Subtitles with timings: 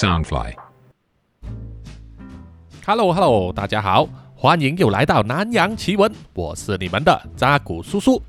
[0.00, 0.54] Soundfly。
[2.86, 8.22] Hello Hello，大家好，欢迎又来到南洋奇闻，我是你们的扎古叔叔。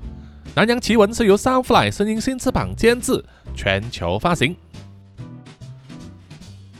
[0.54, 4.54] 南洋奇闻是由 Soundfly 声音新翅膀监制，全球发行。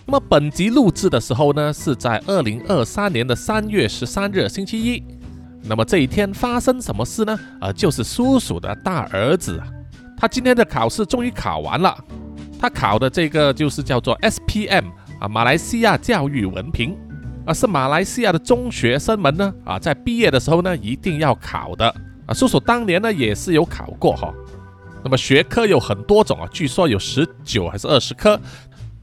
[0.05, 5.03] 那么本集录制的时候呢，是在二零二三年的三月十三日星期一。
[5.63, 7.41] 那么这一天发生什么事呢？
[7.63, 9.59] 呃，就是叔叔的大儿子，
[10.19, 11.97] 他今天的考试终于考完了。
[12.63, 14.85] 他考的这个就是叫做 SPM
[15.19, 16.97] 啊，马来西亚教育文凭
[17.45, 21.93] 啊，是马来西亚的中学生们呢啊，在毕业的时候呢一定要考的
[22.25, 22.33] 啊。
[22.33, 24.33] 叔叔当年呢也是有考过哈。
[25.03, 28.41] 那么学科有很多种啊，据说有十九还是二十科。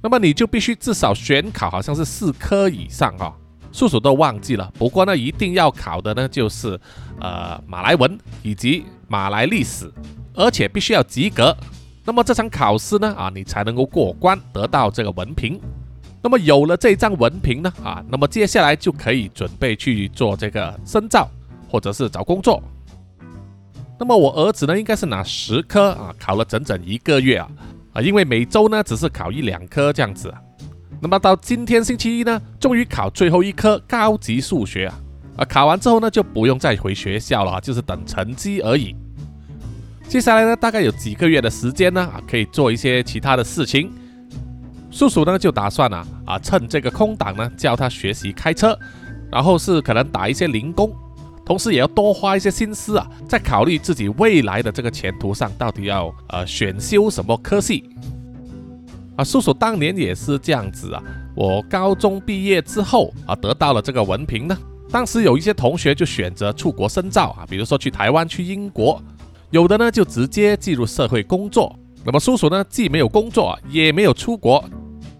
[0.01, 3.35] 那么你就必须至少选考，好像是四科以上哈、
[3.73, 4.71] 叔叔都忘记了。
[4.77, 6.79] 不过呢，一定要考的呢就是
[7.19, 9.91] 呃马来文以及马来历史，
[10.33, 11.53] 而且必须要及格。
[12.09, 15.61] 那么这场考试呢啊，你才能够过关，得到这个文凭。
[16.23, 21.29] 那么有了这张文凭呢啊，那么接下来就可以准备去做这个深造，
[21.69, 22.63] 或者是找工作。
[23.99, 27.47] 那么我儿子呢，应该是拿十科啊，考了整整一个月啊。
[27.93, 30.33] 啊，因为每周呢只是考一两科这样子，
[30.99, 34.99] 那么到今天星期一呢，终于考最后一科高级数学啊，
[35.37, 38.95] 啊，考完之后呢就不用再回学校了，就是等成绩而已。
[40.09, 43.91] 接下来呢，大概有几个月的时间呢，啊，可以做一些其他的事情。
[44.89, 48.75] 叔叔呢就打算啊，啊，趁这个空档呢，教他学习开车，
[49.31, 50.91] 然后是可能打一些零工。
[51.45, 57.87] 同时也要多花一些心思啊，在考虑自己未来的这个前途上，到底要呃选修什么科系
[59.15, 59.23] 啊？
[59.23, 61.03] 叔叔当年也是这样子啊。
[61.35, 64.57] 我高中毕业之后啊，得到了这个文凭呢。
[64.89, 68.99] 当时有一些同学就选择出国深造啊，比如说去台湾、去英国，
[69.51, 71.75] 有的呢就直接进入社会工作。
[72.05, 74.63] 那么叔叔呢，既没有工作，也没有出国，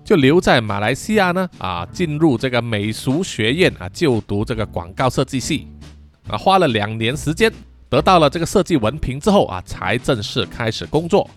[0.04, 5.68] 就留在马来西亚呢啊，进入这个美术学院啊，就读这个广告设计系。
[6.30, 7.52] 啊，花了两年时间，
[7.90, 11.28] 得到了这个设计文凭之后啊，才正式开始工作。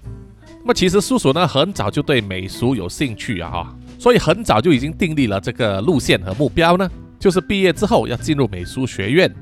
[0.60, 6.88] 那么其实叔叔呢，很早就对美术有兴趣啊，所以很早就已经订立了这个路线和目标呢，
[7.18, 9.34] 就是毕业之后要进入美术学院。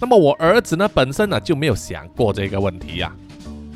[0.00, 3.14] 那么我儿子呢，本身呢就没有想过这个问题呀，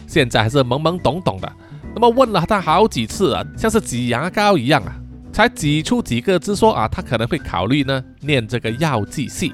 [0.07, 1.51] 现在还是懵懵懂懂的。
[1.95, 4.95] 那么问了他好几次啊，像是挤牙膏一样啊，
[5.33, 9.53] 才挤出几个字说啊，他可能会考虑呢，念这个药剂系。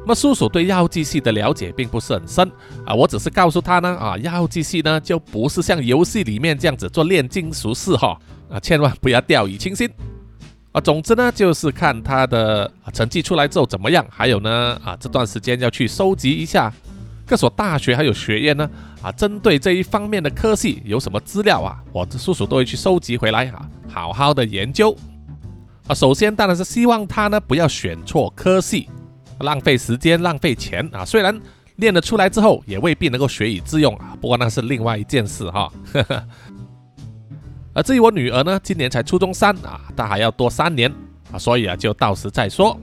[0.00, 2.50] 那么叔叔对药剂系的了解并不是很深
[2.86, 8.18] 啊，我只是告诉他呢啊，药剂系呢就不是像游戏里面这样子做炼金术士哈
[8.48, 9.88] 啊，千万不要掉以轻心
[10.72, 10.80] 啊。
[10.80, 16.72] 总之呢，就是看他的成绩出来之后怎么样，还有呢啊，这段时间要去收集一下
[17.26, 18.68] 各所大学还有学院呢
[19.02, 24.96] 啊，针对这一方面的科系有什么资料啊，我的叔叔都会去收集回来啊，好好的研究
[25.86, 25.94] 啊。
[25.94, 28.88] 首先当然是希望他呢不要选错科系。
[29.40, 31.02] 浪费时间，浪费钱啊！
[31.02, 31.40] 虽然
[31.76, 34.14] 练了出来之后，也未必能够学以致用啊。
[34.20, 35.72] 不过那是另外一件事哈。
[37.72, 40.92] 而至于我女儿呢，今年才初中三啊，但还要多三年
[41.32, 42.76] 啊，所以啊，就到时再说。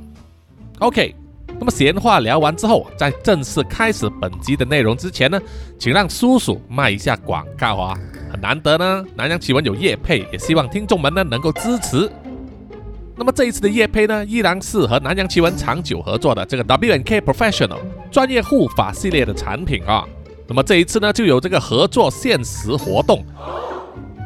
[0.80, 1.14] OK，
[1.60, 5.40] 那么闲话聊完之后，在正式开始本集的内容之前呢，
[5.78, 8.00] 请让叔叔卖一下广告啊！
[8.32, 12.10] 很难得呢，南洋奇闻有夜配，也希望听众们呢能够支持。
[13.16, 17.80] 那么这一次的夜配呢，依然是和南洋奇闻长久合作的这个 W N K Professional
[18.12, 20.06] 专业护发系列的产品啊。
[20.48, 23.26] 那么这一次呢，就有这个合作限时活动，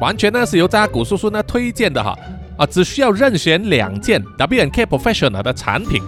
[0.01, 2.17] 完全呢是由扎古叔叔呢推荐的哈
[2.57, 6.01] 啊，只需要任选两件 WNK Professional 的产品，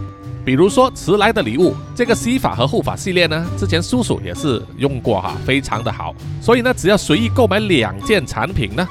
[0.43, 8.85] 比如说迟来的礼物这个洗发和护法系列呢，之前叔叔也是用过哈，非常的好，所以呢，只要随意购买两件产品呢。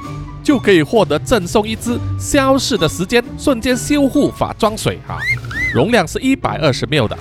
[0.44, 5.16] 就可以获得赠送一支消逝的时间瞬间修护法妆水哈，
[5.72, 7.16] 容量是一百二十 ml 的，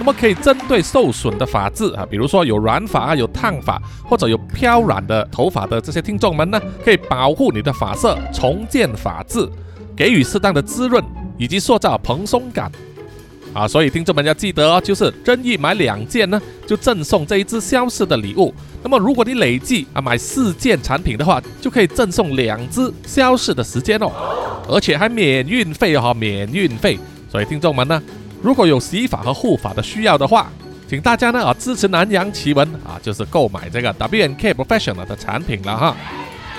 [0.00, 9.46] 那么可以针对受损的发质啊，比如说有软发、有烫发或者有飘染的头发的这些听众们呢，可以保护你的发色，重建发质，
[9.94, 11.04] 给予适当的滋润
[11.36, 12.72] 以及塑造蓬松感
[13.52, 18.54] 啊，所以听众们要记得哦，就是任意买两件呢，就赠送这一支消逝的礼物。
[18.82, 24.10] 那么，如果你累计啊买四件产品的话，就可以赠送两支消逝的时间哦，
[24.66, 26.98] 而且还免运费哦，免运费。
[27.30, 28.02] 所以听众们呢，
[28.42, 30.50] 如果有洗法和护法的需要的话，
[30.88, 35.96] 请大家呢啊支持南洋奇闻啊，就是购买这个 WNK Professional 的产品了哈。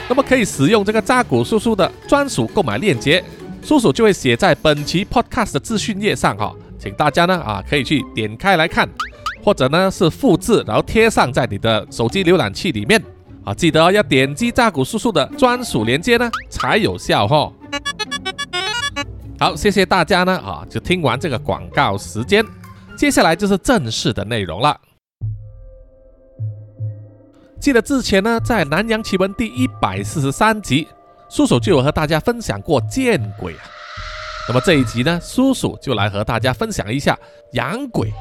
[0.07, 3.24] 那么可以使用这个扎古叔叔的专属购买链接，
[3.63, 8.88] 叔叔就会写在本期 Podcast 的资讯页上哈，请大家呢啊可以去点开来看。
[9.44, 13.01] 或者呢是复制，然后贴上在你的手机浏览器里面
[13.44, 17.51] 啊，记得要点击扎古叔叔的专属链接呢才有效哈。
[19.41, 22.45] 好，谢谢大家呢啊，就听完这个广告时间，
[22.95, 24.79] 接下来就是正式的内容了。
[27.59, 30.88] 记得之前呢，在《南洋奇闻》第一百四十三集，
[31.27, 33.63] 叔叔就有和大家分享过见鬼啊。
[34.47, 37.17] 那么这一集呢，叔叔就来和大家分享一下
[37.53, 38.13] 养鬼。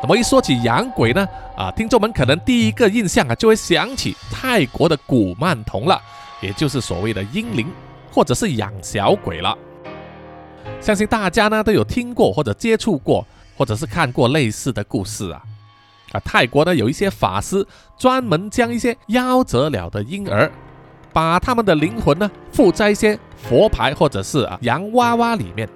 [0.00, 1.26] 那么一说起养鬼呢，
[1.56, 6.00] 啊，听众们可能第一个印象啊，就会想起泰国的古曼童了，
[6.40, 7.66] 也就是所谓的阴灵。
[8.16, 9.54] 或者是养小鬼了，
[10.80, 13.26] 相信大家呢都有听过或者接触过，
[13.58, 15.42] 或者是看过类似的故事啊。
[16.12, 17.62] 啊，泰国呢有一些法师
[17.98, 20.50] 专门将一些夭折了的婴儿，
[21.12, 25.68] 把他们的灵魂呢附在一些佛牌或者是啊洋娃娃里面，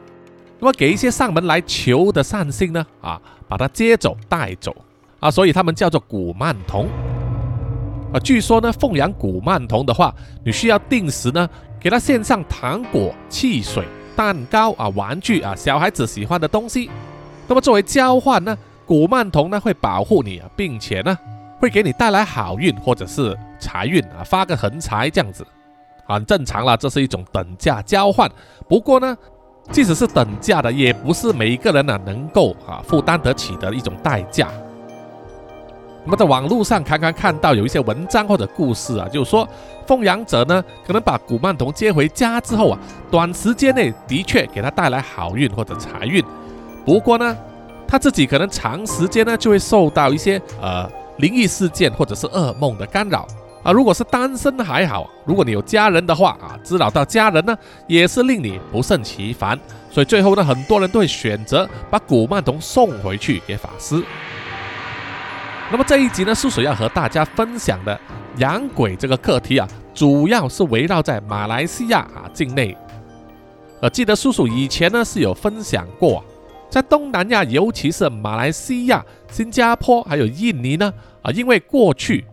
[0.59, 4.75] 那么给一些上门来求的善心呢啊把他接走带走
[5.19, 6.89] 啊，所以他们叫做古曼童。
[8.15, 11.47] 啊，据说呢奉养古曼童的话，你需要定时呢。
[11.81, 13.85] 给他献上糖果、汽水、
[14.15, 16.91] 蛋糕啊、玩具啊，小孩子喜欢的东西。
[17.49, 21.19] 那么作为交换呢，古曼童呢会保护你，并且呢
[21.59, 25.47] 会给你带来好运或者是财运啊，发个横财这样子，
[26.07, 26.77] 很正常了。
[26.77, 28.31] 这是一种等价交换。
[28.69, 29.17] 不过呢，
[29.73, 34.49] 即使是等价的，也不是每一个人呢能够啊负担得起的一种代价。
[36.05, 39.47] 那么在网络上，常常看到有一些文章或者故事啊，就是说
[39.87, 42.79] 奉养者呢，可能把古曼童接回家之后啊，
[43.11, 46.25] 短时间内的确给他带来好运或者财运。
[46.87, 47.37] 不过呢，
[47.87, 53.27] 他自己可能长时间呢就会受到一些呃灵异事件或者是噩梦的干扰
[53.63, 53.71] 啊。
[53.71, 57.55] 如果是单身还好，如果你有家人的话啊，滋扰到家人呢，
[57.87, 59.59] 也是令你不胜其烦。
[59.91, 64.03] 所以最后呢，很多人都会选择把古曼童送回去给法师。
[65.73, 67.99] 那么这一集呢，叔叔要和大家分享的
[68.39, 72.77] 养鬼这个课题啊，主要是围绕在马来西亚啊境内。
[73.81, 76.25] 呃，记得叔叔以前呢是有分享过，
[76.69, 82.25] 在东南亚，尤其是马来西亚、新加坡还有印尼呢，啊，因为过去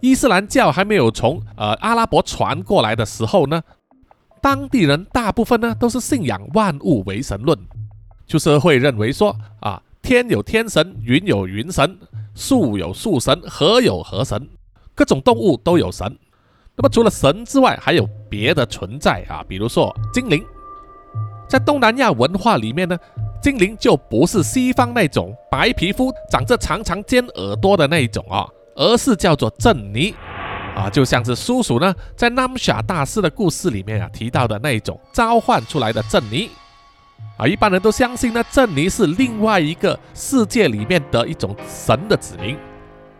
[0.00, 3.62] 伊斯兰教还没有从呃阿拉伯传过来的时候呢，
[4.42, 7.58] 当地人大部分呢都是信仰万物为神论，
[8.26, 11.98] 就是会认为说啊，天有天神，云有云神。
[12.34, 14.48] 树有树神，河有河神，
[14.94, 16.18] 各种动物都有神。
[16.74, 20.42] 那么除了神之外，还有别的存在啊，比如说精灵。
[21.48, 22.98] 在东南亚文化里面呢，
[23.42, 30.14] 精灵就不是西方那种白皮肤、长着长长尖耳朵的那一种啊，而是叫做珍妮
[30.74, 36.48] 啊，就像是叔叔呢在南夏大师的故事里面啊提到的那一种召唤出来的珍妮。
[37.36, 42.56] 啊，一般人都相信呢，珍妮是另外一个世界里面的一种神的子民，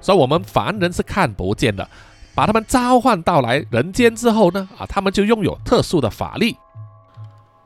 [0.01, 1.89] 所以我们凡人是看不见的。
[2.35, 6.57] 把他们召唤到来人间之后呢，啊，他们就拥有特殊的法力。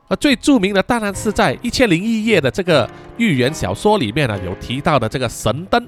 [0.09, 5.85] 而最著名的当然是在《一千零一夜》的这个寓言小说里面呢，有提到的这个神灯。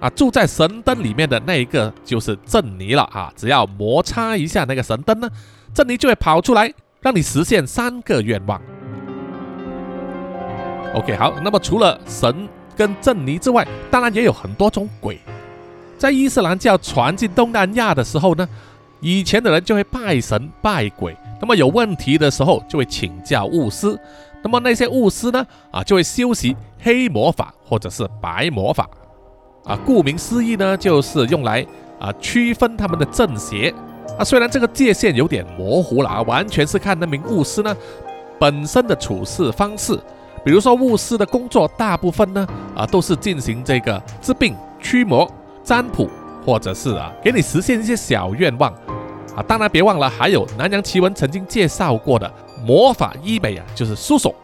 [0.00, 3.32] 啊，住在神灯里面的那一个就是珍妮了啊！
[3.36, 5.30] 只要摩擦一下那个神灯呢，
[5.72, 8.60] 珍妮就会跑出来，让你实现三个愿望。
[10.94, 12.46] OK，好，那么除了神
[12.76, 15.18] 跟珍妮之外，当然也有很多种鬼。
[15.96, 18.46] 在伊斯兰教传进东南亚的时候呢，
[19.00, 23.98] 以前的人就会拜神拜鬼，那么有问题的时候就会请教巫师，
[24.42, 28.86] 那么那些巫师呢，啊就会修习黑魔法或者是白魔法，
[29.64, 31.64] 啊，顾名思义呢，就是用来
[31.98, 33.72] 啊区分他们的正邪。
[34.18, 37.74] 啊，虽然这个界限有点模糊了啊，完全是看那名巫师呢
[38.38, 39.98] 本身的处事方式。
[40.44, 45.30] 比如说巫师的工作，大部分呢啊都是进行这个治病、驱魔、
[45.62, 46.10] 占卜，
[46.44, 48.72] 或者是啊给你实现一些小愿望
[49.36, 49.42] 啊。
[49.46, 52.32] 当然别忘了，还有南洋奇闻曾经介绍过的
[52.64, 54.34] 魔法医美啊，就是叔手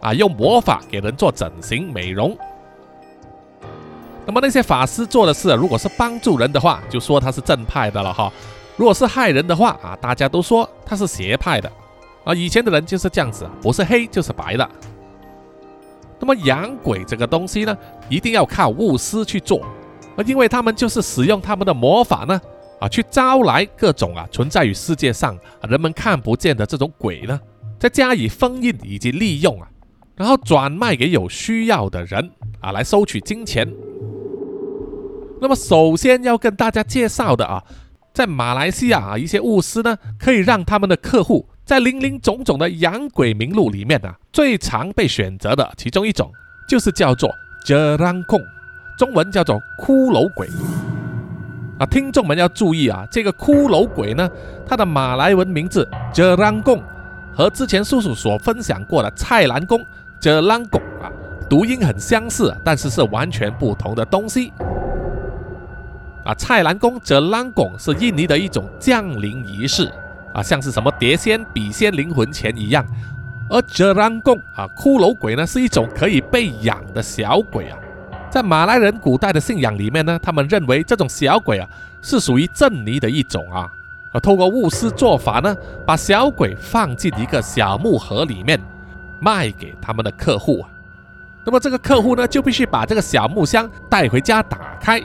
[0.00, 2.36] 啊，用魔法给人做整形美容。
[4.26, 8.30] 那么那些法师做的事，如果是帮助人的话，就说他是正派的了哈；
[8.76, 11.72] 如果是害人的话啊，大家都说他是邪派的
[12.24, 12.34] 啊。
[12.34, 14.68] 以前的人就是这样子，不是黑就是白的。
[16.18, 17.76] 那么养鬼这个东西呢，
[18.08, 19.60] 一定要靠巫师去做，
[20.16, 22.40] 啊，因为他们就是使用他们的魔法呢，
[22.80, 27.38] 啊，去招来各种啊存在于世界上人们看不见的这种鬼呢，
[27.78, 29.68] 再加以封印以及利用啊，
[30.16, 32.30] 然后转卖给有需要的人
[32.60, 33.70] 啊，来收取金钱。
[35.38, 37.62] 那么首先要跟大家介绍的啊，
[38.14, 41.46] 在马来西亚啊，一些巫师呢，可以让他们的客户。
[41.66, 46.30] 在林林总总的养鬼名录里面呢，最常被选择的其中一种
[46.68, 47.28] 就是叫做
[47.68, 48.40] “a 兰控”，
[48.96, 50.46] 中文叫做“骷髅鬼”。
[51.80, 54.30] 啊，听众们要注意啊，这个骷髅鬼呢，
[54.64, 56.80] 它的马来文名字“a 兰贡”
[57.34, 59.84] 和之前叔叔所分享过的蔡澜宫、
[60.20, 61.10] 哲兰拱啊，
[61.50, 64.52] 读音很相似，但是是完全不同的东西。
[66.24, 69.90] 啊，蔡澜宫、哲兰拱是印尼的一种降临仪式
[70.36, 72.84] 啊，像是什么碟仙、笔仙、灵魂钱一样。
[73.48, 77.78] 而哲兰贡啊，骷髅鬼呢，是一种可以被养的小鬼啊。
[78.28, 81.66] 在马来人古代的信仰里面呢，他们认为这种小鬼啊，
[82.02, 83.72] 是属于正尼的一种啊。
[84.12, 88.60] 啊，透过巫师做法呢，把小鬼放进一个小木盒里面，
[89.20, 90.68] 卖给他们的客户啊。
[91.44, 95.00] 那么这个客户呢，就必须把这个小木箱带回家打开。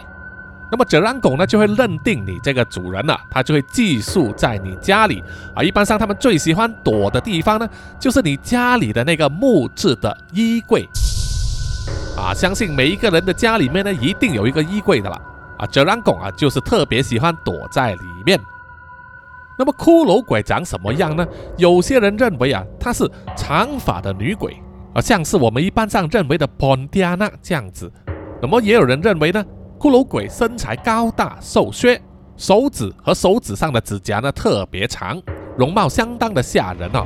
[0.71, 5.21] 那么哲兰狗呢，就会认定你这个主人了，他就会寄宿在你家里
[5.53, 5.61] 啊。
[5.61, 7.67] 一般上他们最喜欢躲的地方呢，
[7.99, 10.87] 就是你家里的那个木质的衣柜
[12.15, 12.33] 啊。
[12.33, 15.21] 相信每一个人的家里面呢，一定有一个衣柜的了
[15.57, 15.67] 啊。
[15.67, 18.39] 哲兰狗啊，就是特别喜欢躲在里面。
[19.59, 21.27] 那么骷髅鬼长什么样呢？
[21.57, 24.55] 有些人认为啊，它是长发的女鬼
[24.93, 27.91] 啊，像是我们一般上认为的彭迪亚娜这样子。
[28.41, 29.45] 那么也有人认为呢？
[29.81, 31.99] 骷髅鬼身材高大瘦削，
[32.37, 35.19] 手指和手指上的指甲呢特别长，
[35.57, 37.03] 容貌相当的吓人哦。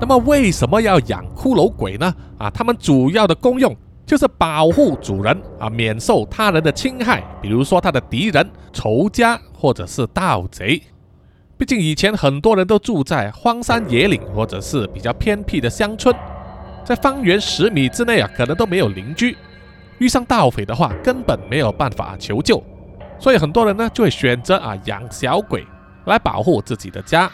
[0.00, 2.14] 那么为什么要养骷髅鬼呢？
[2.38, 10.80] 啊，它们主要的功用就是保护主人啊，免受他人的侵害，比如说他的敌人、仇家或者是盗贼。
[11.58, 16.16] 毕竟以前很多人都住在荒山野岭或者是比较偏僻的乡村，
[16.86, 19.36] 在方圆十米之内啊，可能都没有邻居。
[19.98, 22.62] 遇上盗匪的话，根本没有办法求救，
[23.18, 25.66] 所以很多人呢就会选择啊养小鬼
[26.06, 27.30] 来保护自己的家。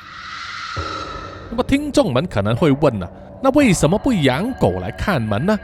[1.51, 3.11] 那么听众们可能会问了，
[3.43, 5.59] 那为什么不养狗来看门呢？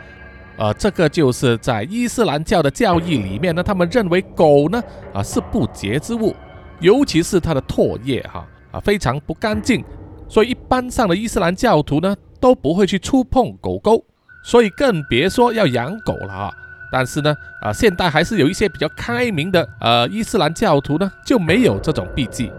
[0.59, 6.35] 呃，这个就是在伊斯兰教的教义里面呢，他们认为狗呢啊是不洁之物，
[6.81, 9.85] 尤其是它的唾液哈啊非常不干净，
[10.29, 14.03] 所以一般上的伊斯兰教徒呢都不会去触碰狗狗，
[14.43, 16.51] 所以更别说要养狗了啊。
[16.91, 22.53] 但是呢，啊，现代还是有一些比较开明的呃伊斯兰教徒呢，就没有这种避忌。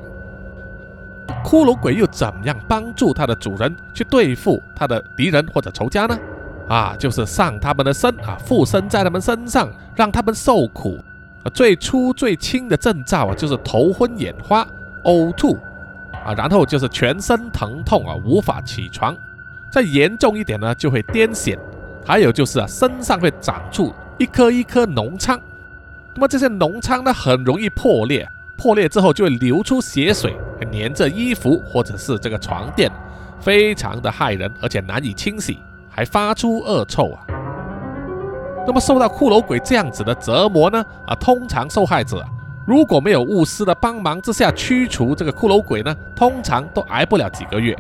[1.44, 6.18] 骷髅鬼又怎样帮助他的主人去对付他的敌人或者仇家呢？
[6.68, 11.00] 啊，就是上他们的身啊，附身在他们身上，让他们受苦。
[11.54, 14.68] 最初最轻的征兆啊，就是头昏眼花、
[15.04, 15.58] 呕吐
[16.26, 19.16] 啊，然后就是全身疼痛啊，无法起床。
[19.72, 21.58] 再严重一点呢，就会癫痫，
[22.06, 23.94] 还有就是啊，身上会长出。
[24.18, 25.40] 一颗一颗脓疮，
[26.16, 30.36] 那么这些脓疮呢，很容易破裂，破裂之后就会流出血水，
[30.72, 32.92] 粘着衣服或者是这个床垫，
[33.40, 37.22] 非常的害人，而且难以清洗，还发出恶臭啊。
[38.66, 42.26] 那么受到骷髅鬼这样子的折磨呢，啊，通常受害者
[42.66, 47.78] 如果没有巫师的帮忙之下驱除这个骷髅鬼呢，通常都挨不了几个月。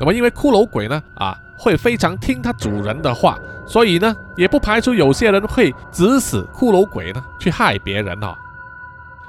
[0.00, 1.38] 那么因为骷髅鬼呢，啊。
[1.60, 8.34] 会非常听他主人的话，所以呢，也不排除有些人会指使骷髅鬼呢去害别人哦。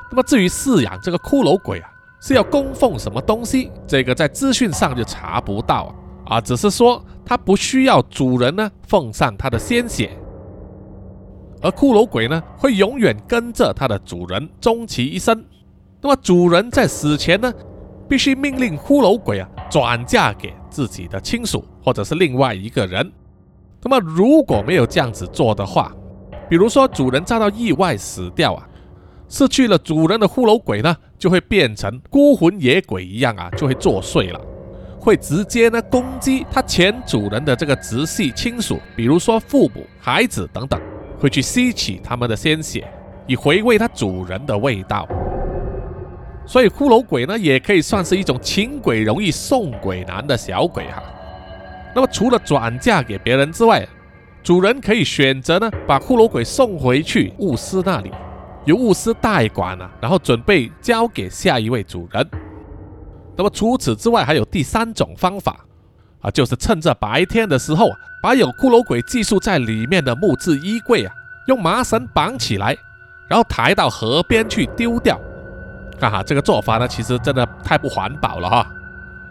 [0.10, 1.90] 那么至于饲养这个骷髅鬼啊，
[2.22, 3.70] 是要供奉什么东西？
[3.86, 5.94] 这个在资讯上就查不到
[6.26, 10.12] 啊，只是说它不需要主人呢奉上他的鲜血，
[11.62, 15.44] 而骷髅鬼呢会永远跟着它的主人终其一生。
[16.02, 17.54] 那么主人在死前呢，
[18.08, 20.54] 必须命令骷髅鬼啊转嫁给。
[20.72, 23.12] 自己的亲属或者是另外一个人，
[23.84, 25.94] 那么如果没有这样子做的话，
[26.50, 28.68] 比如说主人遭到意外死掉啊，
[29.28, 34.40] 失去了主人的骷髅鬼呢，就会变成孤魂野鬼一样啊，就会作祟了，
[35.00, 40.80] 会直接呢攻击他前主人的这个直系亲属，比如说父母、孩子等等，
[41.20, 42.88] 会去吸取他们的鲜血，
[43.28, 45.08] 以回味他主人的味道。
[46.46, 51.02] 所以骷髅鬼呢，也可以算是一种请鬼容易送鬼难的小鬼哈。
[51.96, 53.88] 那么除了转嫁给别人之外，
[54.44, 58.12] 主人可以选择呢，把骷髅鬼送回去巫师那里，
[58.66, 62.28] 由巫师代管啊，然后准备交给下一位主人。
[63.38, 65.64] 那么除此之外，还有第三种方法
[66.22, 67.90] 啊，就是趁着白天的时候，
[68.22, 71.14] 把有骷髅鬼寄宿在里面的木质衣柜啊，
[71.48, 72.76] 用麻绳绑起来，
[73.30, 75.20] 然后抬到河边去丢掉。
[76.02, 78.68] 哈哈，这个做法呢，其实真的太不环保了哈。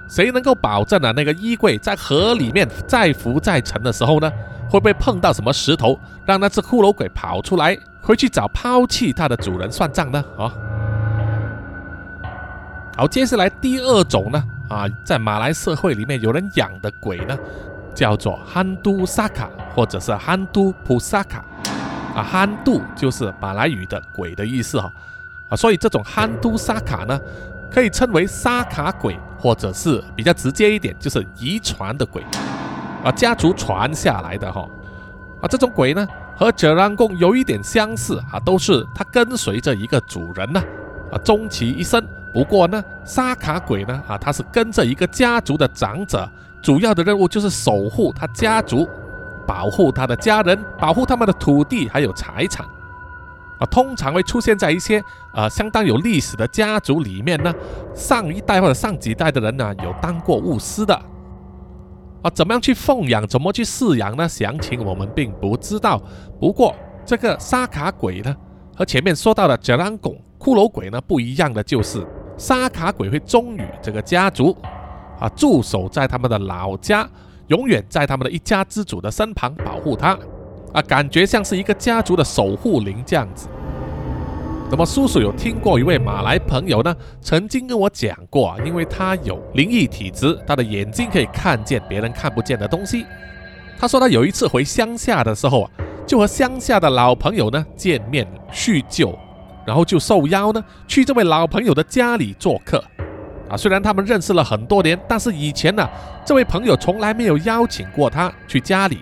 [0.08, 4.30] 谁能够保证啊，那个衣柜在河里面再浮再沉的时候呢，
[4.68, 10.24] 会不会碰到什么石头，让那只骷髅鬼跑出来，回去找抛弃它的主人算账呢？
[10.38, 10.52] 啊，
[12.96, 17.36] 好，接下来第二种呢，啊，在马来社会里面有人养的鬼呢，
[17.94, 21.44] 叫做憨都萨卡或者是憨都普萨卡。
[22.12, 24.92] 啊，憨都就是马来语的鬼的意思哈。
[25.50, 27.20] 啊，所以这种憨都沙卡呢，
[27.70, 32.22] 可以称为沙卡鬼，或者是比较直接一点，就是遗传的鬼，
[33.04, 34.66] 啊，家族传下来的哈，
[35.42, 40.62] 啊，这种鬼呢和哲兰贡有一点相似啊，都是他跟随着一个主人呢，
[41.12, 42.02] 啊，终其一生。
[42.32, 46.30] 不过呢，沙卡鬼呢，啊，他是跟着一个家族的长者，
[46.62, 48.88] 主要的任务就是守护他家族，
[49.44, 52.64] 保护他的家人，保护他们的土地还有财产。
[53.60, 55.00] 啊，通常会出现在一些
[55.34, 57.54] 呃相当有历史的家族里面呢。
[57.94, 60.94] 上一代或者上几代的人呢，有当过巫师的。
[62.22, 64.28] 啊，怎么样去奉养，怎么去饲养呢？
[64.28, 66.02] 详情我们并不知道。
[66.38, 66.74] 不过
[67.04, 68.34] 这个沙卡鬼呢，
[68.76, 74.56] 和前面说到的杰兰拱骷髅鬼呢不一样的就是，沙卡鬼会忠于这个家族，
[75.18, 77.08] 啊，驻守在他们的老家，
[77.48, 80.18] 永远在他们的一家之主的身旁保护他。
[80.72, 83.48] 啊，感觉像是一个家族的守护灵这样子。
[84.70, 93.04] 那么叔叔有听过一位马来朋友呢，曾经跟我讲过啊，因为他有灵异体质，他的眼睛可以看见别人看不见的东西。
[93.80, 95.70] 他说他有一次回乡下的时候啊，
[96.06, 99.18] 就和乡下的老朋友呢见面叙旧，
[99.66, 102.80] 然后就受邀呢去这位老朋友的家里做客。
[103.48, 105.84] 啊，虽然他们认识了很多年，但是以前呢，
[106.24, 109.00] 这位朋友从来没有邀请过他去家里。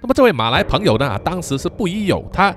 [0.00, 2.54] 那么这位马来朋友呢，当时是不疑有他，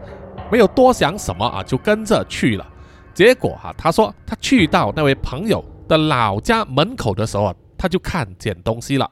[0.51, 2.65] 没有多想什么啊，就跟着去了。
[3.13, 9.09] 结果哈，他说他去到那位朋友的老家门口的时候啊，他就看见东西了。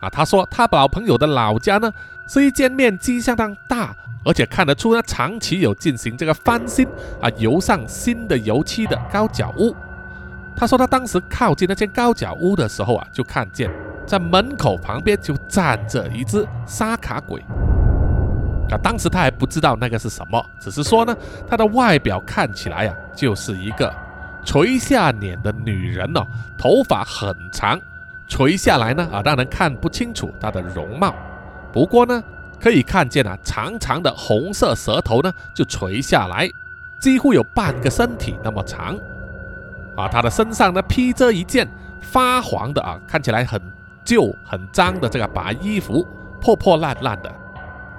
[0.00, 1.90] 啊，他说他老朋友的老家呢，
[2.28, 6.86] 是一间面积相当大，而且看得出呢，长期有进行这个翻新
[7.20, 9.74] 啊，油上新的油漆的高脚屋。
[10.56, 13.70] 他说他当时靠近那间高脚屋的时候啊，就看见。
[14.06, 17.40] 在门口旁边就站着一只沙卡鬼，
[18.70, 21.16] 啊，当时他还不知道那个是什么，只是说呢，
[21.48, 23.92] 他的外表看起来啊，就是一个
[24.44, 26.26] 垂下脸的女人哦，
[26.58, 27.80] 头发很长，
[28.28, 31.14] 垂下来呢，啊，让人看不清楚她的容貌。
[31.72, 32.22] 不过呢，
[32.60, 36.48] 可以看见啊，长长的红色舌头呢，就垂下来，
[37.00, 38.96] 几乎有半个身体那么长。
[39.96, 41.66] 啊，她的身上呢，披着一件
[42.00, 43.60] 发黄的啊，看起来很。
[44.04, 46.06] 旧很脏的这个白衣服，
[46.40, 47.32] 破破烂烂的。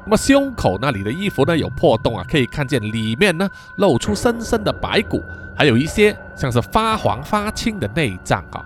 [0.06, 5.24] 那么胸口那里的衣服呢有破洞啊，可以看见里面呢露出深深的白骨，
[5.58, 8.64] 还有一些像是发黄发青的内脏啊。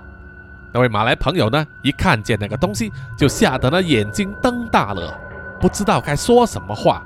[0.73, 5.17] 那位马来朋友呢一看见那个东西，就吓得呢眼睛瞪大了，
[5.61, 7.01] 不知道该说什么话。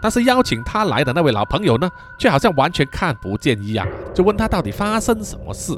[0.00, 5.76] 但是邀请他来的那位老朋友呢，却好像完全看不见一样，就问他到底发生什么事。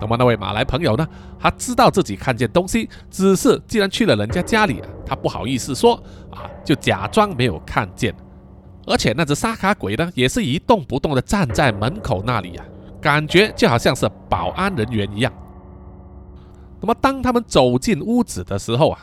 [0.00, 1.06] 那么那位马来朋友呢？
[1.38, 5.94] 他知道自己看见东西，只是既然去了人家家里，他不好意思说
[6.30, 8.14] 啊，就假装没有看见。
[8.86, 12.64] 而且那只沙卡鬼呢，也是一动不动的站在门口那里呀，
[13.00, 15.32] 感觉就好像是保安人员一样。
[16.80, 19.00] 那么当他们走进屋子的时候啊，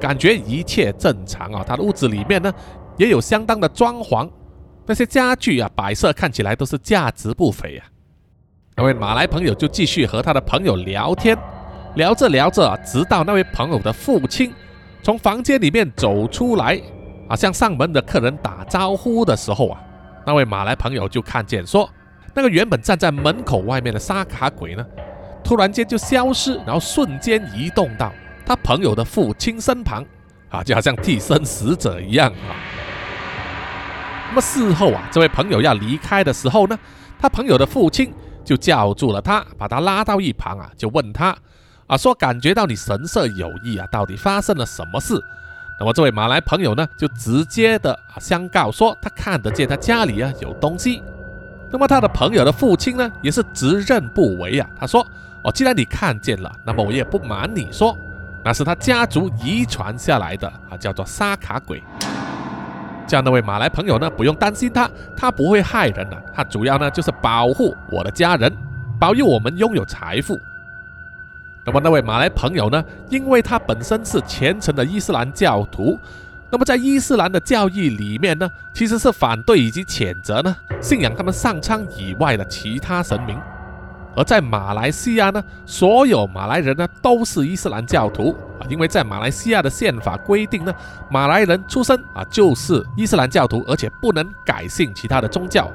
[0.00, 1.64] 感觉一切正常啊。
[1.66, 2.52] 他的屋子里面呢，
[2.96, 4.30] 也有相当的装潢，
[4.86, 7.86] 那些家具啊摆设看起来都是价值不菲啊。
[8.78, 11.34] 那位马来朋友就继续和他的朋友聊天，
[11.94, 14.52] 聊着聊着，直到那位朋友的父亲
[15.02, 16.78] 从房间里面走出来，
[17.26, 19.80] 啊，向上门的客人打招呼的时候啊，
[20.26, 21.88] 那位马来朋友就看见说，
[22.34, 24.84] 那个原本站在门口外面的沙卡鬼呢，
[25.42, 28.12] 突然间就消失，然后瞬间移动到
[28.44, 30.04] 他朋友的父亲身旁，
[30.50, 32.52] 啊，就好像替身使者一样啊。
[34.28, 36.78] 那么事后啊，这位朋友要离开的时候呢，
[37.18, 38.12] 他朋友的父亲。
[38.46, 41.36] 就叫住了他，把他拉到一旁啊，就问他
[41.88, 45.20] 啊，说感觉到你神色有异啊，到底发生了什么事？
[45.78, 51.02] 那么这位马来朋友呢，就直接的啊相告说，他看得见他家里啊有东西。
[51.70, 55.04] 那么他的朋友的父亲呢，也是直认不讳啊，他说
[55.42, 57.98] 哦，既然你看见了，那么我也不瞒你说，
[58.44, 61.82] 那是他家族遗传下来的啊，叫做沙卡鬼。
[63.06, 68.52] 这样那位马来朋友呢，不用担心他，他不会害人的，他主要呢就是保护我的家人，
[68.98, 70.38] 保佑我们拥有财富。
[71.64, 75.98] 那么那位马来朋友呢，因为他本身是虔诚的伊斯兰教徒，
[76.50, 83.36] 那么在伊斯兰的教义里面呢，其实是反对以及谴责呢信仰他们上苍以外的其他神明。
[84.16, 90.74] 而在马来西亚呢，所有马来人呢都是伊斯兰教徒啊，因为在马来西亚的宪法规定呢，
[91.10, 95.70] 马来人出生啊就是伊斯兰教徒，而且不能改信其他的宗教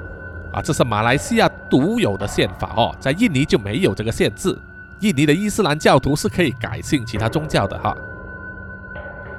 [0.52, 4.58] 啊，这是马来西亚独有的宪法哦，在印尼就没有这个限制，
[5.02, 7.96] 印尼的伊斯兰教徒是可以改信其他宗教的哈。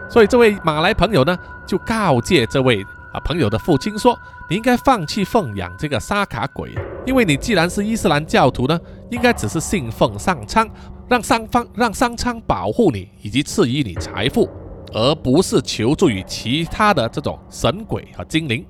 [0.08, 1.36] 所以这位马来朋友呢，
[1.66, 4.18] 就告诫这位啊，朋友的父亲说
[4.50, 6.70] ：“你应该放弃奉养这个沙卡鬼，
[7.06, 8.78] 因为你既然是伊斯兰教徒呢，
[9.10, 10.68] 应该只是信奉上苍，
[11.08, 14.48] 让上方让上苍保护你以及赐予你财富，
[14.92, 18.66] 而不是求助于其他的这种神鬼和精灵。”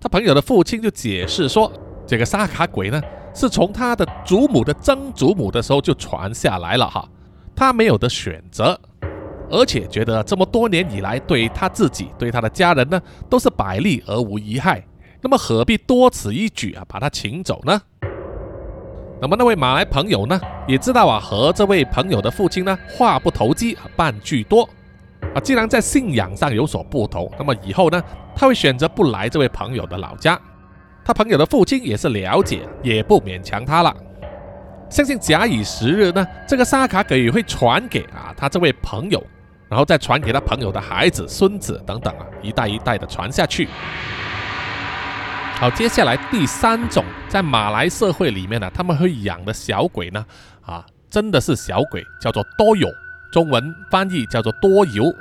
[0.00, 1.72] 他朋友的父亲就解释说
[2.06, 3.00] ：“这个沙卡鬼呢，
[3.34, 7.08] 是从他的祖母的曾祖母的时候就传下来了哈，
[7.54, 8.78] 他没有的选择。”
[9.50, 14.82] 而且觉得这么多年以来，对他自己、对他的家人呢，都是百利而无一害。
[15.20, 17.80] 那么何必多此一举啊，把他请走呢？
[19.20, 24.62] 那么那位马来朋友呢，也知道啊，和这位朋友的父亲呢，话不投机半句多
[25.34, 25.40] 啊。
[25.40, 28.00] 既然在信仰上有所不同，那么以后呢，
[28.36, 30.38] 他会选择不来这位朋友的老家。
[31.04, 33.96] 他朋友的父亲也是了解，也不勉强他了。
[34.88, 39.20] 相信假以时日呢，这个沙卡鬼也会传给啊他这位朋友。
[39.68, 43.68] 然后再传给他朋友的孩子、孙子等等啊，一代一代的传下去。
[45.56, 50.24] 好，接下来第三种，在马来社会里面呢，他们会养的小鬼呢，
[50.64, 52.88] 啊，真的是小鬼，叫做多有，
[53.32, 55.12] 中文翻译叫做多油。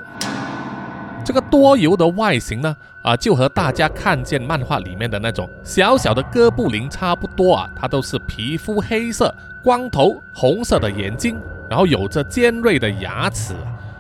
[1.26, 9.34] 这个多油的外形呢，啊，就和大家看见漫画里面的那种小小的哥布林差不多啊，它都是皮肤黑色、
[9.64, 13.54] 光头、红色的眼睛，然后有着尖锐的牙齿。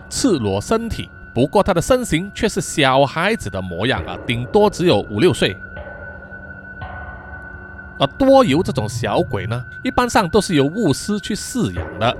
[0.09, 5.55] 赤裸身体，不过他的身形却是小孩子的模样啊，顶多只有五六岁。
[7.99, 12.15] 而多油这种小鬼呢，一般上都是由巫师去饲养的。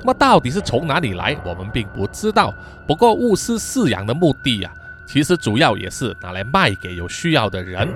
[0.00, 2.54] 那么到底是从哪里来，我们并不知道。
[2.86, 4.70] 不过巫师饲养的目的呀，
[5.06, 7.88] 其实主要也是拿来卖给有需要的人。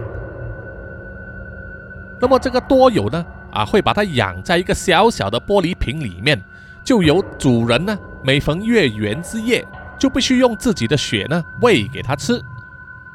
[2.18, 6.42] 那么这个多油呢，啊，会把它养在一个小小的玻璃瓶里面，
[6.84, 7.98] 就由主人呢。
[8.22, 9.66] 每逢月圆之夜，
[9.98, 12.40] 就必须用自己的血呢喂给他吃。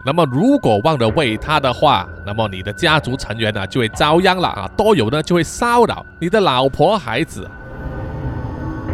[0.05, 4.67] 那么如果忘了喂他的话，那么你的家族成员呢就会遭殃了啊！
[4.77, 7.49] 多有呢就会骚扰你的老婆孩子。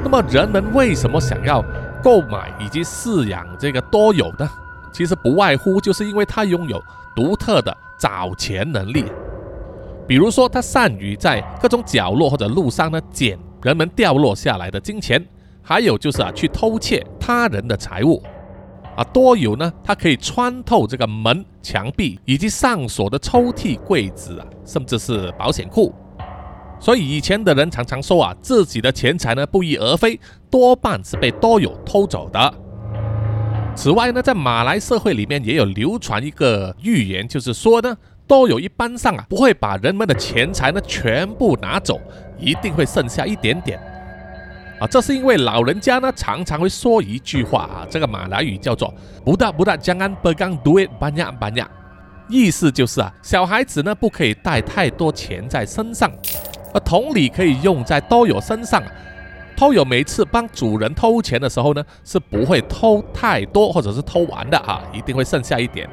[0.03, 1.63] 那么人们为什么想要
[2.01, 4.49] 购买以及饲养这个多有呢？
[4.91, 6.81] 其实不外乎就是因为他拥有
[7.13, 9.05] 独特的找钱能力。
[10.07, 15.25] 比如说，他善于在各种角落或者路上呢捡人们掉落下来的金钱。
[15.67, 18.21] 还有就是啊，去偷窃他人的财物，
[18.95, 25.91] 啊，多有呢，它可以穿透这个门、墙壁以及上锁的抽屉、柜子啊，甚至是保险库。
[26.79, 30.19] 所以以前的人常常说啊，自己的钱财呢不翼而飞，
[30.51, 32.53] 多半是被多有偷走的。
[33.75, 41.99] 此外呢，在马来社会里面也有流传一个预言，就是说呢，多有一般上啊不会把人们的钱财呢全部拿走，
[42.37, 43.79] 一定会剩下一点点。
[44.79, 51.69] 啊，这是因为老人家呢常常会说一句话啊，这个马来语叫做“不大不大将安不刚 do it 班亚班亚”，
[52.27, 56.11] 意思就是啊，小孩子呢不可以带太多钱在身上，
[56.73, 58.81] 而同理可以用在多友身上。
[58.81, 58.91] 啊
[59.57, 65.89] 偷友每次帮主人偷钱的时候呢，是不会偷太多或者是偷完的啊，一定会剩下一点。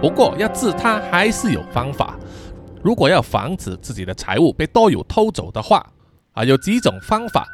[0.00, 2.16] 不过要治它还是有方法，
[2.82, 5.84] 如果要防止自己的财物被多友偷走的话。
[6.36, 7.48] 啊，有几种方法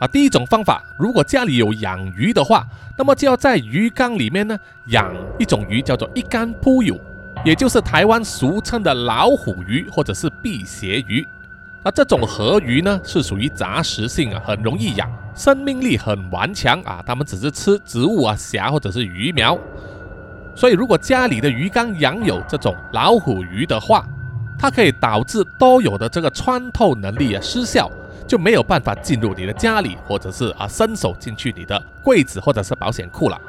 [0.00, 0.06] 啊。
[0.08, 2.66] 第一种方法，如果家里有养鱼的话，
[2.98, 4.58] 那么就要在鱼缸里面呢
[4.88, 6.98] 养一种鱼，叫做一竿扑友，
[7.44, 11.24] 也就是台湾俗称的老虎鱼或者是辟邪鱼。
[11.84, 17.00] 那这种河鱼呢是属于杂食性啊，很容易养，生命力很顽强啊。
[17.06, 19.56] 它们只是吃植物啊、虾或者是鱼苗。
[20.54, 24.04] 所以如果家里的鱼缸养有这种老虎鱼的话，
[24.58, 27.90] 它可以导致多有的这个穿透能力啊失效，
[28.26, 33.40] 就没有办法进入你的家里，或者是啊伸手进去你的柜子或者是保险库了。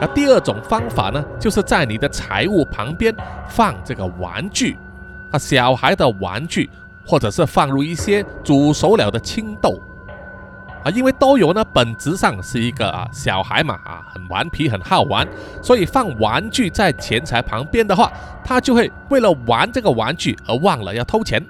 [0.00, 3.14] 那第二种方法呢，就是在你的财物旁边
[3.48, 4.76] 放这个玩具
[5.30, 6.68] 啊，小孩的玩具，
[7.06, 9.80] 或者是放入一些煮熟了的青豆。
[10.84, 15.26] 啊，因为都有呢，本质上是一个啊小孩嘛，啊很顽皮，很好玩，
[15.62, 18.12] 所以放玩具在钱财旁边的话，
[18.44, 21.42] 他就会为了玩这个玩具而忘了要偷钱。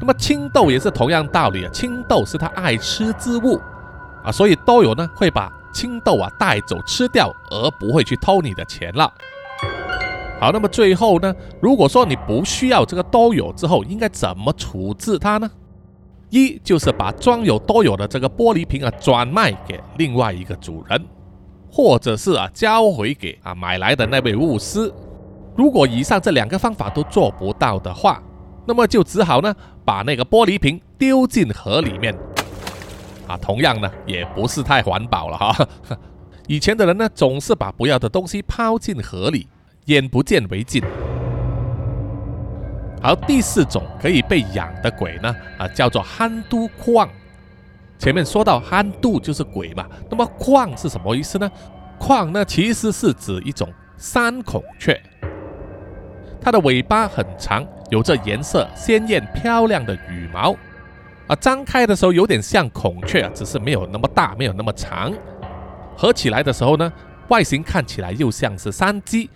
[0.00, 3.60] 那么青豆也是同样道理啊，青豆是他爱吃之物
[4.24, 9.12] 啊，所以都有呢会把青豆啊带走吃掉，而不会去偷你的钱了。
[10.40, 15.50] 好，那么最后呢，如果说你不需要这个都有之后，应该怎么处置它呢？
[16.30, 21.04] 一就是把装有多有的这个玻璃瓶啊转卖给另外一个主人，
[21.70, 24.92] 或者是啊交回给啊买来的那位巫师。
[25.56, 28.22] 如果以上这两个方法都做不到的话，
[28.66, 32.14] 那么就只好呢把那个玻璃瓶丢进河里面。
[33.26, 35.68] 啊，同样呢也不是太环保了哈。
[36.46, 39.46] 以前的人呢，总是把不要的东西抛进河里，
[39.84, 40.82] 眼不见为净。
[43.00, 47.08] 好，第四种可以被养的鬼呢，啊，叫做憨都矿。
[47.96, 51.50] 前面说到憨都就是鬼嘛，那么矿是什么意思呢？
[51.98, 55.00] 矿呢，其实是指一种山孔雀，
[56.40, 60.54] 它的尾巴很长，有着颜色鲜艳漂亮的羽毛，
[61.28, 65.12] 啊，张开的时候有点像孔雀啊，只是没有那么大，没有那么长。
[65.96, 66.92] 合起来的时候呢，
[67.28, 69.28] 外形看起来又像是山鸡，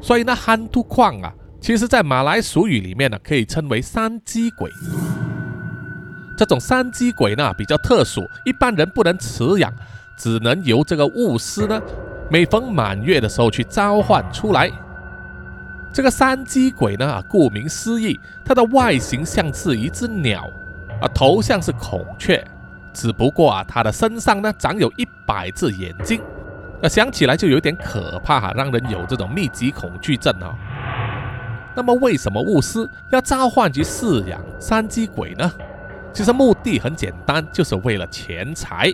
[0.00, 1.32] 所以呢，憨都矿啊。
[1.60, 4.70] 其实，在马来俗语里面呢，可以称为山鸡鬼。
[6.36, 9.70] 这种山鸡鬼呢，比较特殊，一般人不能饲养，
[10.16, 11.78] 只能由这个巫师呢，
[12.30, 14.70] 每逢满月的时候去召唤出来。
[15.92, 20.50] 这个山鸡鬼呢，顾名思义，它的外形像是一只鸟，
[21.02, 22.42] 啊，头像是孔雀，
[22.94, 26.22] 只不过啊，它的身上呢，长有一百只眼睛，
[26.80, 30.56] 那想起来就有点可怕哈，让人有这种密集恐惧症啊。
[31.80, 35.50] 那么，为什么巫师要召唤及饲养山鸡鬼呢？
[36.12, 38.92] 其实目的很简单，就是为了钱财。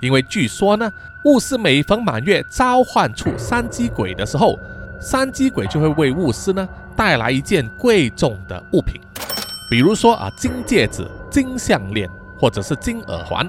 [0.00, 4.58] 因为据说呢，巫师每逢满月召唤出山鸡鬼的时候，
[5.00, 9.00] 山鸡鬼就会为巫师呢带来一件贵重的物品，
[9.70, 13.48] 比如说啊金戒指、金项链或者是金耳环。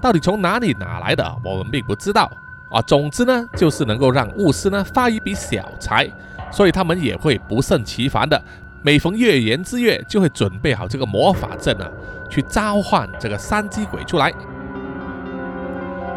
[0.00, 2.30] 到底从哪里拿来的，我们并不知道
[2.70, 2.80] 啊。
[2.82, 6.08] 总之呢，就是能够让巫师呢发一笔小财。
[6.54, 8.40] 所以他们也会不胜其烦的，
[8.80, 11.90] 每逢月圆之月，就会准备好这个魔法阵啊，
[12.30, 14.32] 去召唤这个山鸡鬼出来。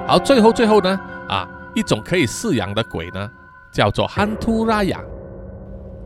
[0.06, 3.28] 好，最后最后呢，啊，一种可以饲养的鬼呢，
[3.72, 5.02] 叫做憨突拉雅。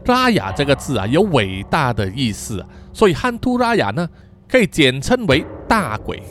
[0.06, 4.08] 拉雅这个字啊，有伟大的意思，所以憨突拉雅呢，
[4.48, 6.24] 可以简称为大鬼。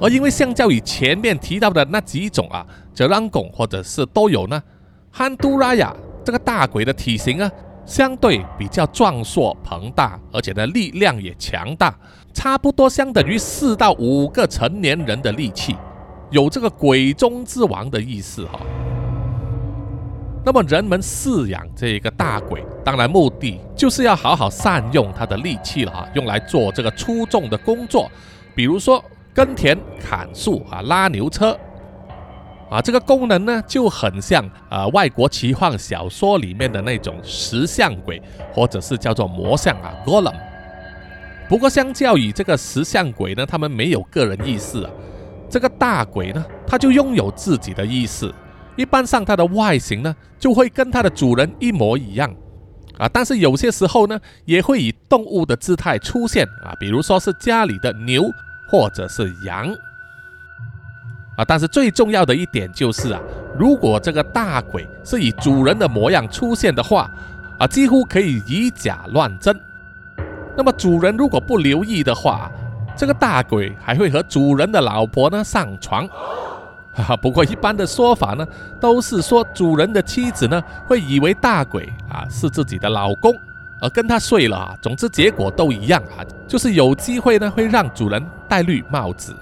[0.00, 4.62] 而因为相较于前面提到的那几种啊，折让拱或者是都有呢，
[5.10, 5.94] 憨突拉雅。
[6.30, 7.50] 这个大鬼的体型啊，
[7.84, 11.92] 相对比较壮硕庞大，而且呢力量也强大，
[12.32, 15.74] 差不多相等于四到五个成年人的力气，
[16.30, 18.60] 有这个鬼中之王的意思哈。
[20.44, 28.08] 那么人们饲养这个大鬼，当然目的就是要好好善用它的力气了哈，用来做这个粗重的工作，
[28.54, 31.58] 比如说耕田、砍树啊、拉牛车。
[32.70, 40.36] 啊，这个功能呢就很像啊外国奇幻小说里面的那种石像鬼，或者是叫做魔像啊 Golem。
[41.48, 44.90] 不过相较于这个石像鬼呢，他们没有个人意识啊。
[45.48, 48.32] 这个大鬼呢，它就拥有自己的意识。
[48.76, 52.32] 一般上它的外形呢就会跟它的主人一模一样
[52.98, 58.22] 啊，但是有些时候呢也会以动物的姿态出现啊，比如说是家里的牛
[58.70, 59.74] 或者是羊。
[61.40, 63.20] 啊，但是最重要的一点就是啊，
[63.58, 67.10] 如果这个大鬼是以主人的模样出现的话，
[67.56, 69.58] 啊，几乎可以以假乱真。
[70.54, 72.52] 那么主人如果不留意的话，
[72.94, 76.06] 这个大鬼还会和主人的老婆呢上床。
[76.92, 78.46] 哈哈，不过一般的说法呢，
[78.78, 83.34] 都是说主人的妻子呢会以为大鬼啊是自己的老公，
[83.80, 84.76] 而跟他睡了啊。
[84.82, 89.34] 总之结果都一样啊，就是有机会呢会让主人戴绿帽子。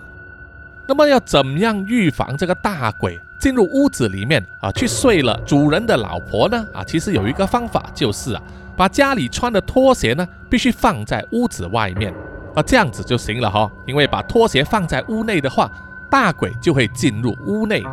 [0.89, 6.67] 那么要怎么样预防这个大鬼进入屋子里面啊，去睡了主人的老婆呢？
[6.73, 8.41] 啊，其实有一个方法，就是啊，
[8.75, 12.11] 把家里穿的拖鞋呢，必须放在屋子外面
[12.55, 13.71] 啊，这样子就行了哈。
[13.85, 15.71] 因为把拖鞋放在屋内的话，
[16.09, 17.85] 大鬼就会进入屋内。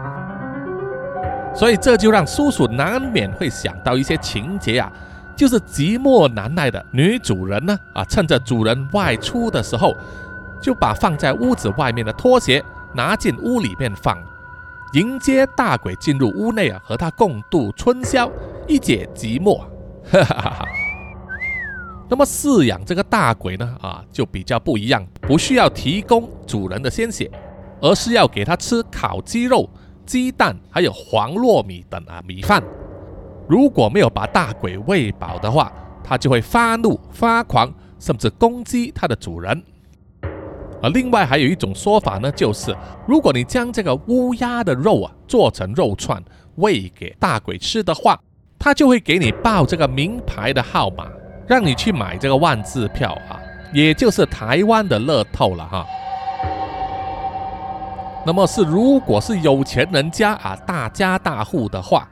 [1.53, 4.89] 所以这就让叔叔难免会想到一些情节啊，
[5.35, 9.97] 就是寂寞难耐的女主人呢，啊，趁着主人外出的时候，
[10.61, 12.63] 就把放在屋子外面的拖鞋。
[12.95, 14.17] 拿进屋里面放，
[14.93, 18.31] 迎接大鬼进入屋内啊，和他共度春宵，
[18.67, 19.57] 一解寂寞。
[20.09, 20.65] 哈哈哈哈
[22.07, 27.29] 那么饲养这个大鬼呢，啊，就比较不一样，不需要提供主人的鲜血，
[27.81, 29.69] 而是要给他吃烤鸡肉、
[30.05, 32.63] 鸡蛋，还有黄糯米等啊米饭。
[33.49, 35.71] 如果没有把大鬼喂饱的话，
[36.03, 39.63] 他就会发怒、发狂，甚至攻击他的主人。
[40.81, 42.75] 而另外还有一种说法呢，就是
[43.07, 46.21] 如果你将这个乌鸦的肉啊做成肉串
[46.55, 48.19] 喂给大鬼吃的话，
[48.59, 51.07] 他就会给你报这个名牌的号码，
[51.47, 53.39] 让你去买这个万字票啊，
[53.73, 55.85] 也就是台湾的乐透了哈。
[58.25, 62.07] 那么是如果是有钱人家啊大家大户的话，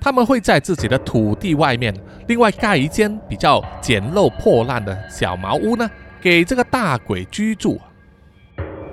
[0.00, 1.94] 他们会在自己的土地外面
[2.26, 5.90] 另外盖一间比较简陋破烂的小茅屋呢。
[6.20, 7.80] 给这个大鬼居住，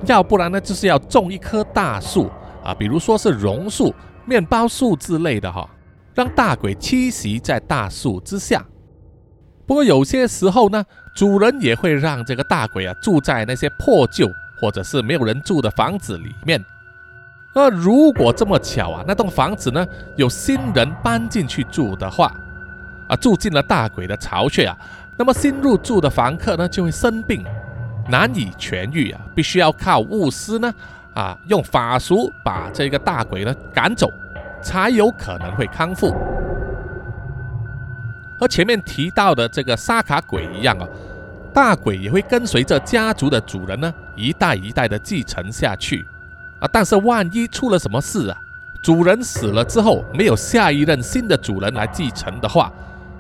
[0.06, 2.32] 要不然呢，就是要种一棵大树
[2.64, 3.94] 啊，比如说是榕树，
[4.26, 5.70] 面包树之类的哈，
[6.14, 8.66] 让大鬼栖息在大树之下。
[9.66, 10.82] 不过有些时候呢，
[11.16, 14.26] 主人也会让这个大鬼啊住在那些破旧
[14.62, 16.64] 或者是没有人住的房子里面。
[17.54, 19.86] 那如果这么巧啊，那栋房子呢
[20.16, 22.32] 有新人搬进去住的话，
[23.10, 24.78] 啊住进了大鬼的巢穴啊，
[25.18, 27.44] 那么新入住的房客呢就会生病，
[28.08, 30.74] 难以痊愈啊，必须要靠巫师呢
[31.14, 34.12] 啊用法术把这个大鬼呢赶走，
[34.62, 36.16] 才有可能会康复。
[38.40, 40.88] 和前面提到的这个沙卡鬼一样啊，
[41.52, 46.06] 大鬼也会跟随着家族的主人呢，一代一代的继承下去
[46.60, 46.70] 啊。
[46.72, 48.38] 但是万一出了什么事啊，
[48.84, 52.72] 主人死了之后没有下一任新的主人来继承的话，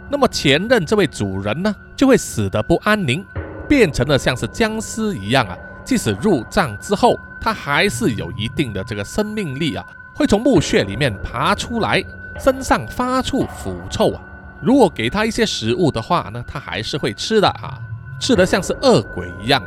[0.09, 3.25] 那么前任这位主人呢，就会死得不安宁，
[3.67, 5.57] 变成了像是僵尸一样啊。
[5.83, 12.03] 即使入葬之后，他还是有一定的这个生命力啊，会从墓穴里面爬出来，
[12.39, 14.21] 身上发出腐臭啊。
[14.61, 17.79] 如果给他一些食物的话呢，他还是会吃的啊，
[18.19, 19.61] 吃得像是恶鬼一样。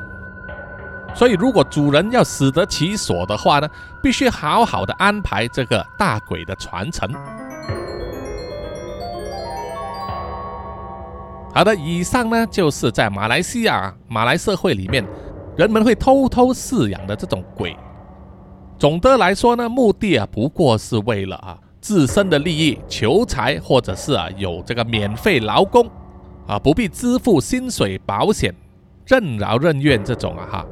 [1.14, 3.68] 所以，如果主人要死得其所的话呢，
[4.03, 7.11] 必须好好的安排这个大鬼的传承。
[11.53, 15.05] 好的，以上呢就是在马来西亚马来社会里面，
[15.57, 17.77] 人们会偷偷饲养的这种鬼。
[18.79, 21.59] 总的来说呢，目的啊不过是为了啊。
[21.83, 25.89] 自身的利益、求财，或者是啊有这个免费劳工
[26.47, 28.55] 啊，不必支付薪水、保险，
[29.07, 30.67] 任劳任怨这种啊哈，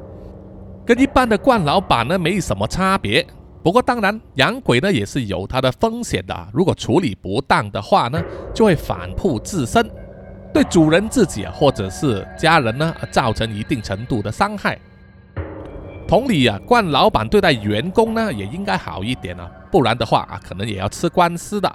[0.85, 3.27] 跟一般的惯老板呢没什么差别。
[3.63, 9.91] 不过当然，养鬼呢也是有它的风险的，啊如果处理不当的话呢，就会反扑自身，
[10.53, 14.79] 对主人自己啊或者是家人呢造成一定程度的伤害。
[16.07, 21.71] 同理啊，惯老板对待员工呢，也应该好一点啊，不然的话啊，可能也要吃官司的。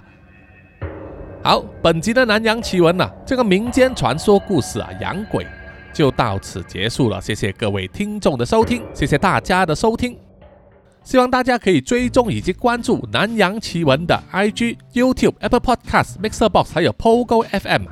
[1.43, 5.45] 好，本集的南洋奇闻呢，这个民间传说故事啊，养鬼
[5.93, 7.21] 就到此结束了。
[7.21, 10.17] 谢谢各位听众的收听，谢谢大家的收听。
[11.03, 17.83] 希望大家可以追踪以及关注南洋奇闻的 IG、YouTube、Apple Podcast、Mixer Box 还有 Pogo FM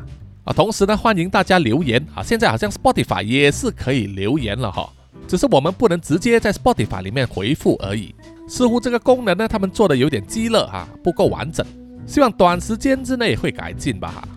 [0.43, 0.53] 啊。
[0.53, 4.89] 同时呢，欢迎大家留言啊，现在好像 Spotify 也是可以留言了哈。
[5.27, 8.13] 只是我们不能直接在 Spotify 里面回复而已，
[8.47, 11.65] 似乎这个功能呢，他们做的有点鸡肋啊，不够完整。
[12.05, 14.27] 希望短时间之内会改进吧。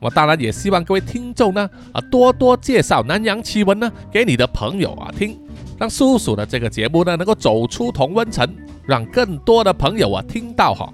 [0.00, 5.38] 我当然也希望各位听众呢啊多多介绍南洋奇闻呢给你的朋友啊听，
[5.78, 8.46] 让叔叔的这个节目呢能够走出同温层，
[8.86, 10.92] 让更多的朋友啊听到哈。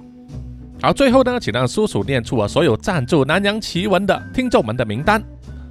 [0.82, 5.22] 好，最后呢，请让叔叔念出我所有赞助南洋奇闻的听众们的名单。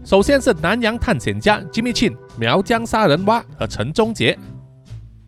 [0.05, 4.37] 首先是南洋探险家 Jimmy Chin、苗疆杀人蛙和陈忠杰，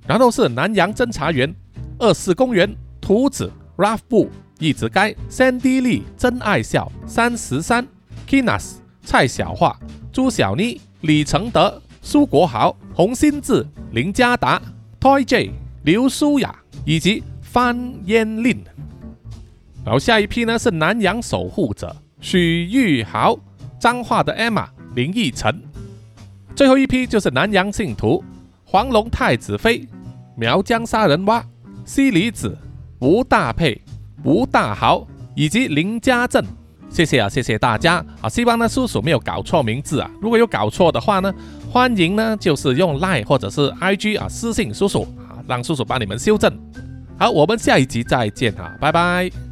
[0.06, 1.52] 然后是南洋侦查员
[1.98, 7.88] 二四公园图子 Ralph 布一直该 Sandy Lee 真爱笑三十三
[8.30, 9.76] Kinas 蔡小桦
[10.12, 14.62] 朱小妮李承德苏国豪洪新志林家达
[15.00, 18.64] Toy J 刘舒雅以及范嫣令。
[19.84, 23.38] 然后下一批呢是南洋守护者许玉豪。
[23.80, 25.60] 脏话的 Emma 林奕晨，
[26.56, 28.24] 最后一批就是南洋信徒
[28.64, 29.88] 黄龙太子妃
[30.38, 31.44] 苗疆杀人蛙
[31.84, 32.56] 西离子
[33.00, 33.82] 吴大佩
[34.24, 36.46] 吴大豪以及林家正，
[36.92, 38.30] 谢谢啊，谢谢大家啊！
[38.30, 41.34] 希望呢叔叔没有搞错名字啊，如果有搞错的话呢，
[41.72, 46.56] 欢迎呢就是用 Line 或者是 IG 啊私信叔叔啊，让叔叔帮你们修正。
[47.18, 49.51] 好，我们下一集再见啊，拜拜。